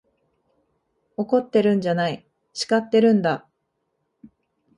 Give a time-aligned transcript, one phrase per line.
[1.15, 3.47] 怒ってるんじゃない、叱ってるんだ。